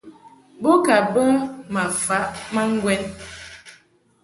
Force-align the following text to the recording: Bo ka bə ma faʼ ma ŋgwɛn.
Bo 0.61 0.71
ka 0.85 0.97
bə 1.13 1.25
ma 1.73 1.83
faʼ 2.05 2.25
ma 2.53 2.61
ŋgwɛn. 2.73 3.01